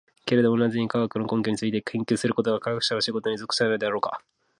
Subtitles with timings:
[0.25, 4.19] けれども何故に、科学の根拠について研究することが科学者の仕事に属しないのであろうか。